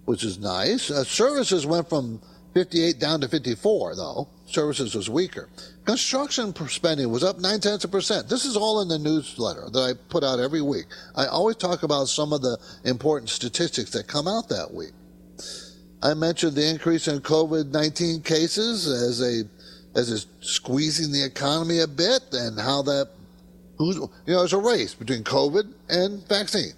[0.04, 0.90] which is nice.
[0.90, 2.20] Uh, services went from
[2.54, 4.28] 58 down to 54, though.
[4.46, 5.48] Services was weaker.
[5.84, 8.28] Construction spending was up nine tenths of percent.
[8.28, 10.86] This is all in the newsletter that I put out every week.
[11.14, 14.92] I always talk about some of the important statistics that come out that week.
[16.02, 19.44] I mentioned the increase in COVID 19 cases as a
[19.98, 23.08] as it's squeezing the economy a bit and how that
[23.80, 26.74] Who's, you know, it's a race between COVID and vaccine.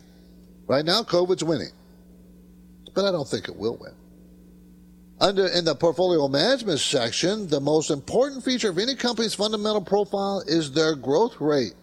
[0.69, 1.73] Right now, COVID's winning,
[2.95, 3.91] but I don't think it will win.
[5.21, 10.45] Under in the portfolio management section, the most important feature of any company's fundamental profile
[10.47, 11.75] is their growth rate.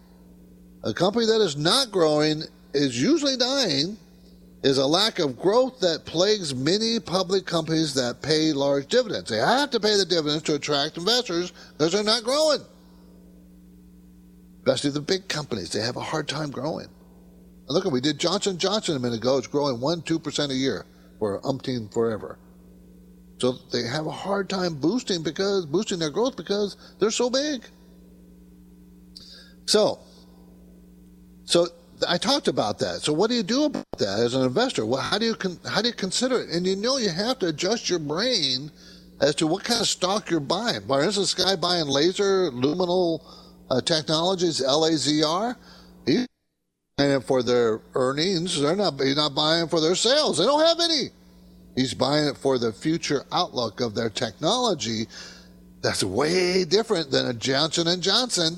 [0.84, 3.98] A company that is not growing is usually dying
[4.62, 9.28] is a lack of growth that plagues many public companies that pay large dividends.
[9.28, 12.60] They have to pay the dividends to attract investors because they're not growing
[14.64, 15.70] especially the big companies.
[15.70, 16.86] They have a hard time growing.
[16.86, 19.38] And look, we did Johnson Johnson a minute ago.
[19.38, 20.86] It's growing one, two percent a year
[21.18, 22.38] for umpteen forever.
[23.40, 27.64] So they have a hard time boosting because boosting their growth because they're so big.
[29.66, 30.00] So,
[31.44, 31.68] so
[32.06, 33.00] I talked about that.
[33.00, 34.84] So what do you do about that as an investor?
[34.84, 36.50] Well, how do you con- how do you consider it?
[36.50, 38.70] And you know you have to adjust your brain
[39.20, 40.86] as to what kind of stock you're buying.
[40.86, 43.20] For instance, this guy buying laser Luminar
[43.70, 45.56] uh, Technologies, LAZR.
[46.06, 46.26] He's
[46.96, 48.60] buying it for their earnings.
[48.60, 49.00] They're not.
[49.00, 50.38] He's not buying it for their sales.
[50.38, 51.10] They don't have any.
[51.76, 55.06] He's buying it for the future outlook of their technology.
[55.82, 58.56] That's way different than a Johnson and Johnson.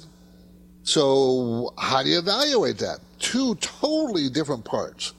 [0.83, 2.99] So how do you evaluate that?
[3.19, 5.13] Two totally different parts.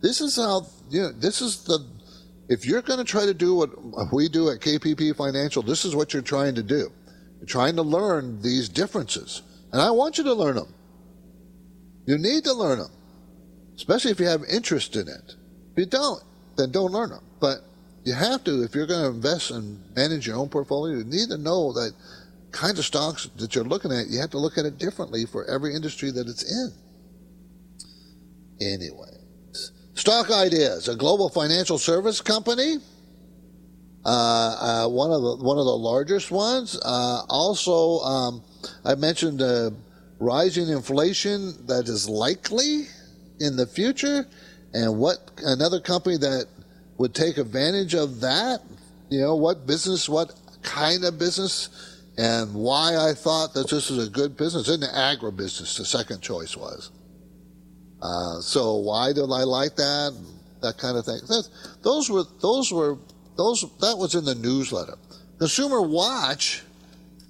[0.00, 1.12] This is how you know.
[1.12, 1.84] This is the.
[2.48, 3.70] If you're going to try to do what
[4.12, 6.90] we do at KPP Financial, this is what you're trying to do.
[7.46, 9.42] Trying to learn these differences.
[9.72, 10.72] And I want you to learn them.
[12.06, 12.90] You need to learn them,
[13.76, 15.34] especially if you have interest in it.
[15.72, 16.22] If you don't,
[16.56, 17.24] then don't learn them.
[17.40, 17.58] But
[18.04, 21.28] you have to, if you're going to invest and manage your own portfolio, you need
[21.28, 21.94] to know that
[22.50, 25.44] kind of stocks that you're looking at, you have to look at it differently for
[25.46, 26.72] every industry that it's in.
[28.60, 29.08] Anyway,
[29.94, 32.76] Stock Ideas, a global financial service company
[34.04, 34.08] uh,
[34.84, 36.78] uh, one of the one of the largest ones.
[36.84, 38.42] Uh, also, um,
[38.84, 39.40] I mentioned
[40.18, 42.86] rising inflation that is likely
[43.40, 44.26] in the future,
[44.72, 46.46] and what another company that
[46.98, 48.60] would take advantage of that.
[49.08, 50.32] You know, what business, what
[50.62, 51.68] kind of business,
[52.16, 55.76] and why I thought that this is a good business in the agribusiness.
[55.76, 56.90] The second choice was.
[58.00, 60.16] Uh, so why did I like that?
[60.60, 61.20] That kind of thing.
[61.82, 62.98] Those were those were
[63.36, 64.96] those that was in the newsletter.
[65.38, 66.62] Consumer Watch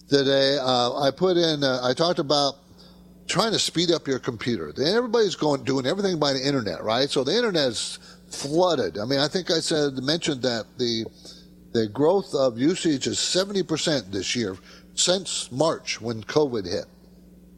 [0.09, 1.64] today, uh, I put in.
[1.64, 2.57] Uh, I talked about
[3.26, 4.72] trying to speed up your computer.
[4.84, 7.09] Everybody's going doing everything by the internet, right?
[7.09, 7.98] So the internet is
[8.28, 8.98] flooded.
[8.98, 11.07] I mean, I think I said mentioned that the
[11.72, 14.59] the growth of usage is 70% this year
[14.94, 16.84] since March when COVID hit.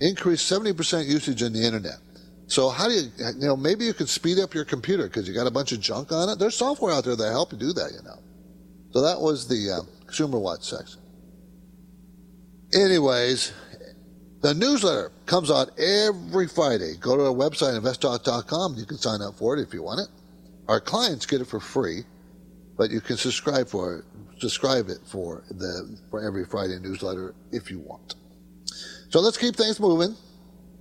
[0.01, 1.99] Increased 70% usage in the internet.
[2.47, 5.35] So how do you, you know, maybe you could speed up your computer because you
[5.35, 6.39] got a bunch of junk on it.
[6.39, 8.19] There's software out there that help you do that, you know.
[8.95, 11.01] So that was the uh, Consumer Watch section.
[12.73, 13.53] Anyways,
[14.41, 16.95] the newsletter comes out every Friday.
[17.01, 18.77] Go to our website, investtalk.com.
[18.77, 20.07] You can sign up for it if you want it.
[20.69, 22.05] Our clients get it for free,
[22.79, 24.05] but you can subscribe for it,
[24.41, 28.15] subscribe it for the for every Friday newsletter if you want.
[29.09, 30.15] So let's keep things moving.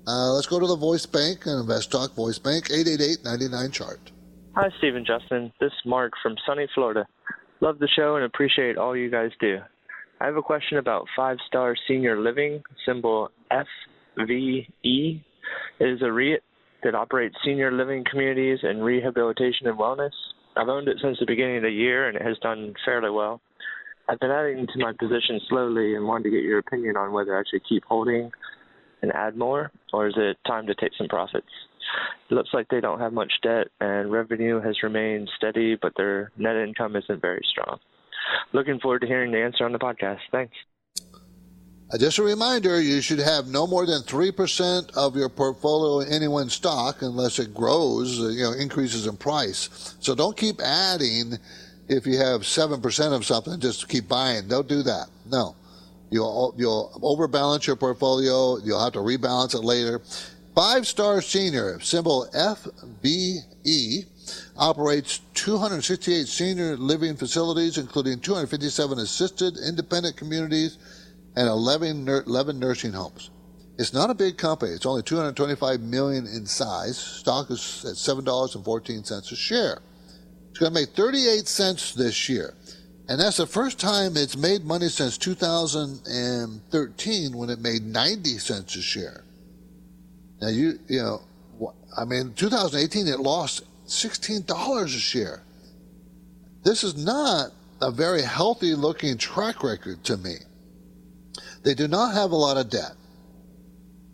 [0.06, 4.12] Uh, let's go to the voice bank and invest talk voice bank 888-99 chart.
[4.56, 5.52] Hi, Stephen Justin.
[5.60, 7.08] This is Mark from sunny Florida.
[7.64, 9.58] Love the show and appreciate all you guys do.
[10.20, 14.68] I have a question about Five Star Senior Living, symbol FVE.
[14.84, 15.22] It
[15.80, 16.42] is a REIT
[16.84, 20.12] that operates senior living communities and rehabilitation and wellness.
[20.58, 23.40] I've owned it since the beginning of the year and it has done fairly well.
[24.10, 27.40] I've been adding to my position slowly and wanted to get your opinion on whether
[27.40, 28.30] I should keep holding
[29.02, 31.48] and add more, or is it time to take some profits?
[32.30, 36.56] Looks like they don't have much debt and revenue has remained steady, but their net
[36.56, 37.80] income isn't very strong.
[38.54, 40.20] Looking forward to hearing the answer on the podcast.
[40.32, 40.56] Thanks.
[41.92, 46.12] Uh, just a reminder, you should have no more than 3% of your portfolio in
[46.12, 49.96] any one stock unless it grows, uh, you know, increases in price.
[50.00, 51.38] So don't keep adding
[51.88, 54.48] if you have 7% of something, just keep buying.
[54.48, 55.08] Don't do that.
[55.30, 55.56] No.
[56.10, 58.58] You'll, you'll overbalance your portfolio.
[58.64, 60.02] You'll have to rebalance it later.
[60.56, 64.06] Five Star Senior, symbol FVE,
[64.56, 70.78] operates 268 senior living facilities, including 257 assisted independent communities
[71.36, 73.32] and 11, 11 nursing homes.
[73.80, 74.74] It's not a big company.
[74.74, 77.00] It's only 225 million in size.
[77.00, 79.80] Stock is at $7.14 a share.
[80.52, 82.54] It's going to make 38 cents this year.
[83.10, 88.76] And that's the first time it's made money since 2013 when it made 90 cents
[88.76, 89.24] a share.
[90.44, 91.22] Now you, you know,
[91.98, 95.42] I mean, 2018 it lost $16 a share.
[96.64, 100.36] This is not a very healthy looking track record to me.
[101.64, 102.92] They do not have a lot of debt.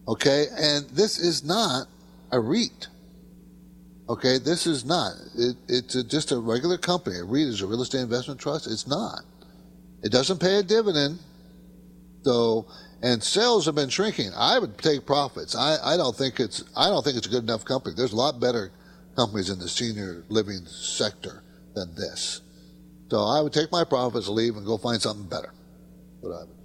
[0.08, 0.46] Okay.
[0.56, 1.88] And this is not
[2.32, 2.90] a REIT.
[4.08, 5.14] Okay, this is not.
[5.36, 7.18] It, it's a, just a regular company.
[7.18, 8.68] A REIT is a real estate investment trust.
[8.68, 9.22] It's not.
[10.04, 11.18] It doesn't pay a dividend.
[12.24, 12.68] So,
[13.02, 14.32] and sales have been shrinking.
[14.36, 15.56] I would take profits.
[15.56, 16.64] I, I don't think it's.
[16.76, 17.95] I don't think it's a good enough company.
[17.95, 18.72] There's a lot better
[19.16, 21.43] companies in the senior living sector
[21.76, 22.41] than this.
[23.10, 25.54] So I would take my profits, leave, and go find something better.
[26.22, 26.56] What I would.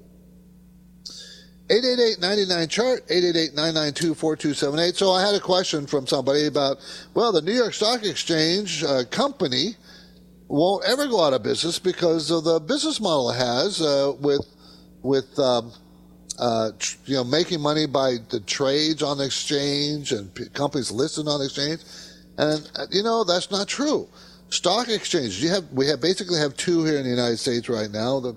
[1.71, 6.77] 888-99 chart 888-992-4278 so i had a question from somebody about
[7.15, 9.75] well the new york stock exchange uh, company
[10.47, 14.45] won't ever go out of business because of the business model it has uh, with
[15.03, 15.73] with um,
[16.39, 16.71] uh,
[17.07, 21.39] you know making money by the trades on the exchange and p- companies listed on
[21.39, 21.81] the exchange
[22.39, 24.09] and uh, you know that's not true
[24.49, 27.91] stock exchanges you have we have basically have two here in the united states right
[27.91, 28.35] now the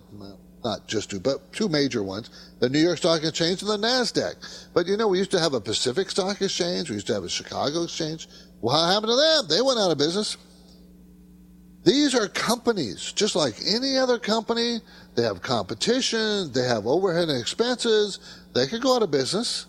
[0.63, 2.29] not just two, but two major ones,
[2.59, 4.69] the New York Stock Exchange and the NASDAQ.
[4.73, 7.23] But you know, we used to have a Pacific Stock Exchange, we used to have
[7.23, 8.27] a Chicago Exchange.
[8.59, 9.47] Well, what happened to them?
[9.47, 10.35] They went out of business.
[11.83, 14.79] These are companies, just like any other company.
[15.17, 18.19] They have competition, they have overhead and expenses.
[18.53, 19.65] They could go out of business.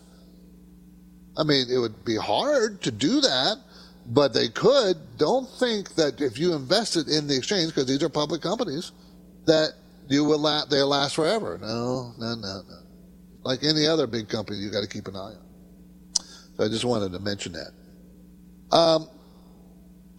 [1.38, 3.56] I mean, it would be hard to do that,
[4.06, 4.98] but they could.
[5.16, 8.92] Don't think that if you invested in the exchange, because these are public companies,
[9.46, 9.72] that
[10.08, 11.58] you will la- they'll last forever.
[11.62, 12.78] No, no, no, no.
[13.42, 15.38] Like any other big company, you got to keep an eye on.
[16.58, 18.76] So I just wanted to mention that.
[18.76, 19.08] Um,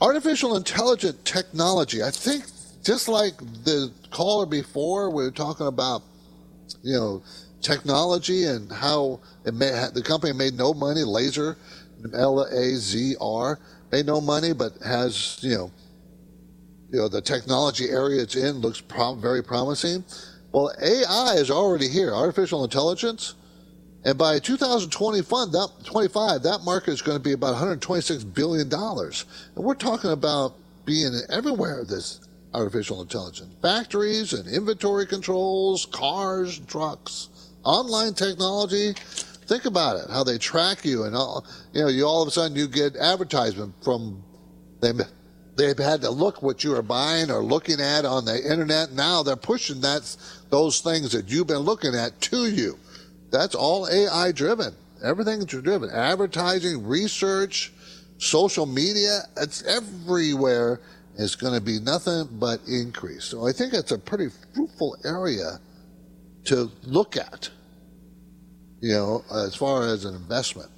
[0.01, 2.01] artificial intelligent technology.
[2.01, 2.45] I think
[2.83, 6.03] just like the caller before, we were talking about,
[6.83, 7.23] you know,
[7.61, 11.03] technology and how it may, the company made no money.
[11.03, 11.57] Laser,
[12.13, 13.59] L A Z R,
[13.91, 15.71] made no money, but has you know
[16.91, 20.03] you know, the technology area it's in looks prom- very promising.
[20.51, 23.35] Well, AI is already here, artificial intelligence.
[24.05, 28.73] And by 2025, that, 25, that market is going to be about $126 billion.
[28.73, 30.55] And we're talking about
[30.85, 32.21] being everywhere, this
[32.53, 33.53] artificial intelligence.
[33.61, 37.29] Factories and inventory controls, cars, trucks,
[37.63, 38.93] online technology.
[39.45, 42.31] Think about it, how they track you and all, you know, you all of a
[42.31, 44.23] sudden you get advertisement from
[44.81, 45.01] them
[45.59, 48.93] they've had to look what you are buying or looking at on the internet.
[48.93, 50.15] Now they're pushing that
[50.49, 52.79] those things that you've been looking at to you.
[53.29, 54.73] That's all AI driven.
[55.03, 55.89] Everything's driven.
[55.89, 57.73] Advertising, research,
[58.17, 60.81] social media, it's everywhere.
[61.19, 63.25] It's going to be nothing but increase.
[63.25, 65.59] So I think it's a pretty fruitful area
[66.45, 67.49] to look at,
[68.79, 70.69] you know, as far as an investment.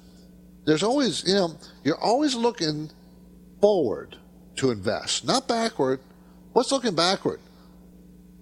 [0.64, 2.90] There's always, you know, you're always looking
[3.60, 4.16] forward
[4.56, 6.00] to invest, not backward.
[6.54, 7.38] What's looking backward?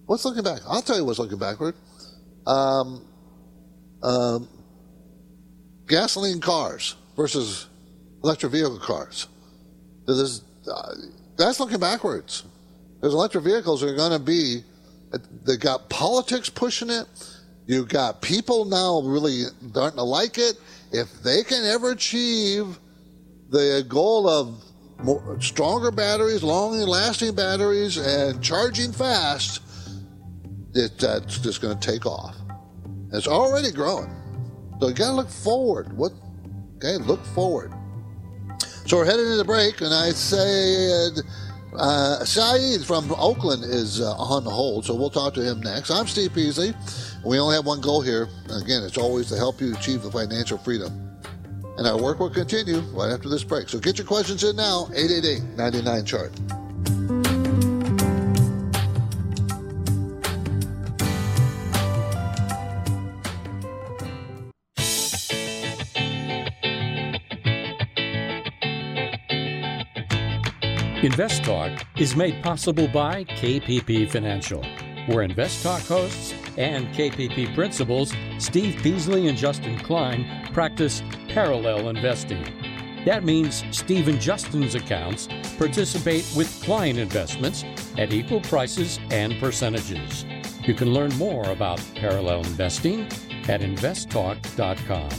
[0.07, 0.61] What's looking back?
[0.67, 1.75] I'll tell you what's looking backward.
[2.47, 3.05] Um,
[4.01, 4.49] um,
[5.85, 7.67] gasoline cars versus
[8.23, 9.27] electric vehicle cars.
[10.07, 10.95] There's, uh,
[11.37, 12.43] that's looking backwards.
[13.01, 14.63] There's electric vehicles are going to be,
[15.45, 17.05] they got politics pushing it.
[17.65, 20.59] You've got people now really starting to like it.
[20.91, 22.77] If they can ever achieve
[23.49, 24.63] the goal of
[25.03, 29.61] more, stronger batteries, long lasting batteries, and charging fast,
[30.73, 32.35] it, that's just going to take off.
[33.13, 34.13] It's already growing.
[34.79, 35.91] So you got to look forward.
[35.97, 36.13] What?
[36.77, 37.73] Okay, look forward.
[38.91, 41.23] So we're heading to the break, and I said
[41.73, 45.89] uh, Saeed from Oakland is uh, on the hold, so we'll talk to him next.
[45.91, 46.73] I'm Steve Peasley.
[47.23, 48.27] We only have one goal here.
[48.49, 50.91] Again, it's always to help you achieve the financial freedom.
[51.77, 53.69] And our work will continue right after this break.
[53.69, 56.60] So get your questions in now, 888 99 chart.
[71.03, 74.63] Invest Talk is made possible by KPP Financial,
[75.07, 82.43] where Invest Talk hosts and KPP principals Steve Peasley and Justin Klein practice parallel investing.
[83.03, 85.27] That means Steve and Justin's accounts
[85.57, 87.65] participate with client investments
[87.97, 90.23] at equal prices and percentages.
[90.67, 93.07] You can learn more about parallel investing
[93.49, 95.09] at investtalk.com.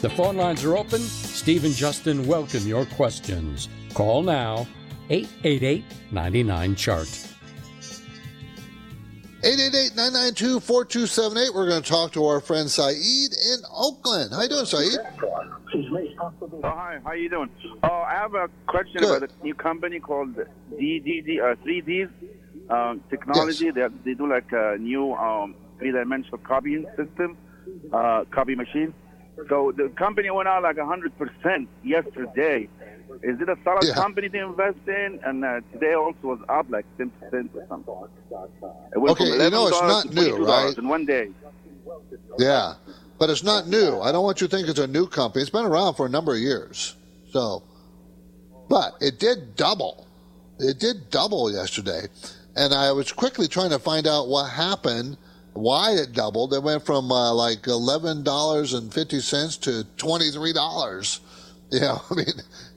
[0.00, 0.98] The phone lines are open.
[0.98, 3.68] Steve and Justin welcome your questions.
[3.94, 4.66] Call now
[5.10, 7.34] 888 99 Chart.
[9.44, 11.54] 888-992-4278.
[11.54, 14.32] We're going to talk to our friend Saeed in Oakland.
[14.32, 14.98] How you doing, Saeed?
[16.18, 16.32] Oh,
[16.62, 16.98] hi.
[17.04, 17.50] How you doing?
[17.82, 19.22] Oh, I have a question Good.
[19.22, 20.34] about a new company called
[20.72, 22.08] DDD, uh, 3D
[22.70, 23.70] um, Technology.
[23.70, 27.36] They, they do like a new um, three-dimensional copying system,
[27.92, 28.94] uh, copy machine.
[29.50, 32.70] So the company went out like 100% yesterday.
[33.22, 33.94] Is it a solid Yeah.
[33.94, 35.20] company to invest in?
[35.24, 37.10] And uh, today also was up like 10%
[37.54, 37.94] or something.
[38.94, 40.76] Okay, you know it's not new, right?
[40.76, 41.28] In one day.
[42.38, 42.74] Yeah,
[43.18, 44.00] but it's not new.
[44.00, 45.42] I don't want you to think it's a new company.
[45.42, 46.96] It's been around for a number of years.
[47.30, 47.62] So,
[48.68, 50.06] but it did double.
[50.58, 52.06] It did double yesterday,
[52.56, 55.16] and I was quickly trying to find out what happened,
[55.52, 56.54] why it doubled.
[56.54, 61.20] It went from uh, like eleven dollars and fifty cents to twenty three dollars.
[61.70, 62.26] Yeah, I mean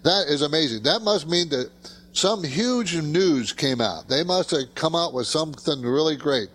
[0.04, 0.84] that is amazing.
[0.84, 1.70] That must mean that
[2.14, 4.08] some huge news came out.
[4.08, 6.50] They must have come out with something really great.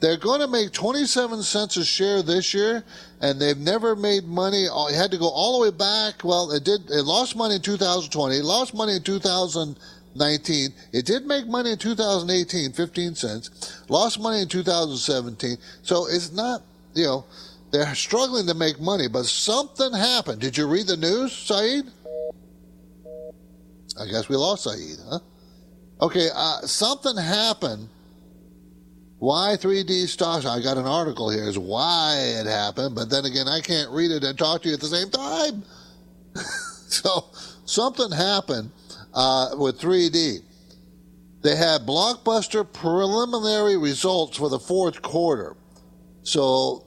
[0.00, 2.84] They're going to make 27 cents a share this year,
[3.20, 4.64] and they've never made money.
[4.64, 6.24] It had to go all the way back.
[6.24, 6.90] Well, it did.
[6.90, 8.36] It lost money in 2020.
[8.36, 10.74] It lost money in 2019.
[10.92, 13.82] It did make money in 2018, 15 cents.
[13.88, 15.56] Lost money in 2017.
[15.82, 17.24] So it's not, you know,
[17.70, 20.40] they're struggling to make money, but something happened.
[20.40, 21.86] Did you read the news, Saeed?
[23.98, 25.18] I guess we lost Saeed, huh?
[26.00, 27.88] Okay, uh, something happened.
[29.18, 30.44] Why 3D stocks?
[30.44, 34.10] I got an article here is why it happened, but then again, I can't read
[34.10, 35.62] it and talk to you at the same time.
[36.88, 37.26] so
[37.64, 38.70] something happened
[39.14, 40.40] uh, with 3D.
[41.42, 45.56] They had blockbuster preliminary results for the fourth quarter.
[46.22, 46.84] So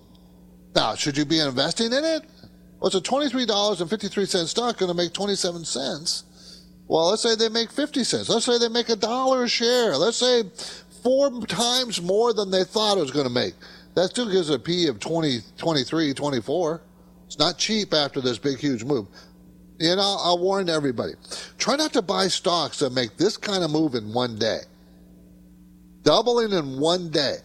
[0.76, 2.24] now, should you be investing in it?
[2.80, 6.24] Well, it's a $23.53 stock going to make 27 cents.
[6.88, 8.29] Well, let's say they make 50 cents.
[8.29, 9.97] Let's say they make a dollar a share.
[9.97, 10.43] Let's say
[11.03, 13.53] four times more than they thought it was going to make.
[13.95, 16.81] That still gives a P of 20, 23, 24.
[17.25, 19.07] It's not cheap after this big, huge move.
[19.79, 21.13] You know, I'll warn everybody.
[21.57, 24.59] Try not to buy stocks that make this kind of move in one day.
[26.03, 27.38] Doubling in one day.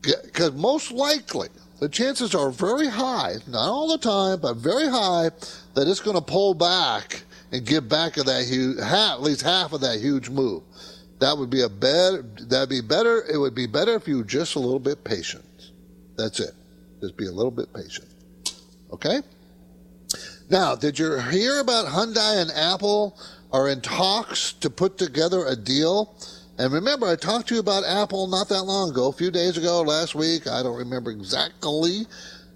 [0.00, 1.48] Because most likely,
[1.80, 5.30] the chances are very high, not all the time, but very high,
[5.74, 7.22] that it's going to pull back
[7.52, 10.62] and give back of that huge, half, at least half of that huge move.
[11.20, 12.22] That would be a better.
[12.22, 13.24] That'd be better.
[13.24, 15.44] It would be better if you were just a little bit patient.
[16.16, 16.52] That's it.
[17.00, 18.08] Just be a little bit patient.
[18.92, 19.20] Okay.
[20.50, 23.18] Now, did you hear about Hyundai and Apple
[23.52, 26.14] are in talks to put together a deal?
[26.58, 29.56] And remember, I talked to you about Apple not that long ago, a few days
[29.56, 30.46] ago, last week.
[30.48, 32.06] I don't remember exactly.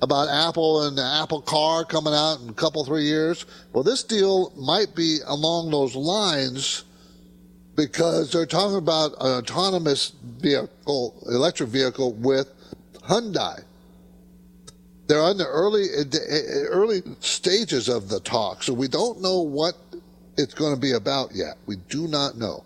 [0.03, 3.46] About Apple and the Apple car coming out in a couple, three years.
[3.72, 6.82] Well, this deal might be along those lines
[7.76, 12.53] because they're talking about an autonomous vehicle, electric vehicle with
[13.09, 13.62] Hyundai.
[15.07, 19.40] They're on the early eh, eh, early stages of the talk, so we don't know
[19.40, 19.74] what
[20.36, 21.59] it's going to be about yet.
[21.66, 22.64] We do not know.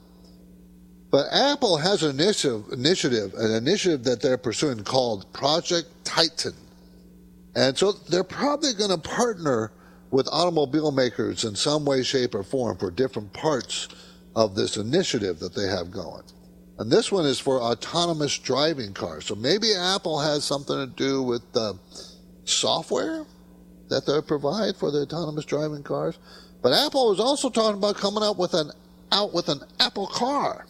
[1.10, 6.54] But Apple has an initiative, initiative, an initiative that they're pursuing called Project Titan.
[7.56, 9.72] And so they're probably going to partner
[10.10, 13.88] with automobile makers in some way, shape, or form for different parts
[14.36, 16.22] of this initiative that they have going.
[16.78, 19.24] And this one is for autonomous driving cars.
[19.24, 21.78] So maybe Apple has something to do with the
[22.44, 23.24] software
[23.88, 26.18] that they provide for the autonomous driving cars.
[26.62, 28.70] But Apple is also talking about coming out with an
[29.12, 30.66] out with an Apple car.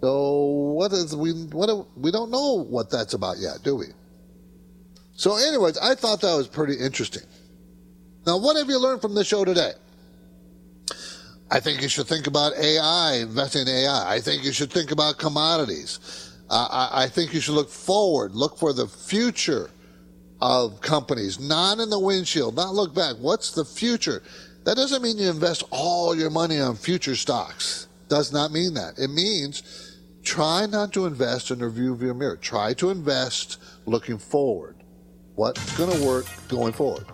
[0.00, 0.44] So
[0.76, 3.86] what is we what we don't know what that's about yet, do we?
[5.22, 7.22] So, anyways, I thought that was pretty interesting.
[8.26, 9.70] Now, what have you learned from the show today?
[11.48, 14.14] I think you should think about AI, investing in AI.
[14.14, 16.34] I think you should think about commodities.
[16.50, 19.70] Uh, I, I think you should look forward, look for the future
[20.40, 23.14] of companies, not in the windshield, not look back.
[23.20, 24.24] What's the future?
[24.64, 27.86] That doesn't mean you invest all your money on future stocks.
[28.08, 28.98] Does not mean that.
[28.98, 32.36] It means try not to invest in the your mirror.
[32.38, 34.81] Try to invest looking forward.
[35.34, 37.06] What's going to work going forward?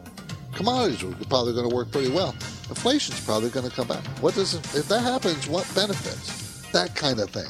[0.53, 2.33] Commodities are probably going to work pretty well.
[2.69, 4.05] Inflation's probably going to come back.
[4.21, 5.47] What does if that happens?
[5.47, 6.69] What benefits?
[6.73, 7.47] That kind of thing.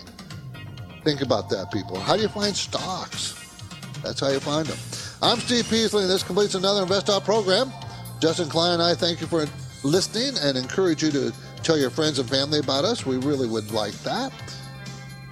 [1.05, 1.99] Think about that, people.
[1.99, 3.35] How do you find stocks?
[4.03, 4.79] That's how you find them.
[5.23, 7.73] I'm Steve Peasley, and this completes another InvestTalk program.
[8.21, 9.47] Justin Klein and I thank you for
[9.85, 13.07] listening and encourage you to tell your friends and family about us.
[13.07, 14.33] We really would like that.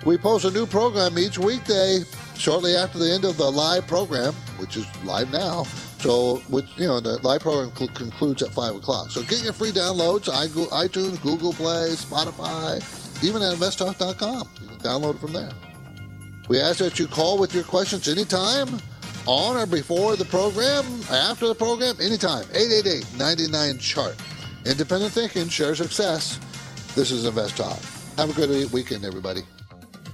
[0.06, 2.00] We post a new program each weekday
[2.36, 5.64] shortly after the end of the live program, which is live now.
[6.00, 9.10] So, which you know, the live program cl- concludes at five o'clock.
[9.10, 12.82] So, get your free downloads: iTunes, Google Play, Spotify,
[13.24, 14.48] even at InvestTalk.com.
[14.60, 15.50] You can download it from there.
[16.48, 18.68] We ask that you call with your questions anytime,
[19.26, 22.44] on or before the program, after the program, anytime.
[22.54, 24.16] 888 chart.
[24.64, 26.38] Independent thinking, share success.
[26.94, 27.78] This is Invest Talk.
[28.16, 29.42] Have a good weekend, everybody.